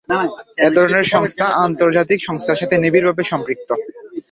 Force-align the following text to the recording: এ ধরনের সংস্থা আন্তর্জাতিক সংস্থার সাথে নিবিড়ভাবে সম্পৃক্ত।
এ 0.57 0.69
ধরনের 0.75 1.05
সংস্থা 1.13 1.45
আন্তর্জাতিক 1.65 2.19
সংস্থার 2.23 2.59
সাথে 2.61 2.75
নিবিড়ভাবে 2.77 3.23
সম্পৃক্ত। 3.31 3.69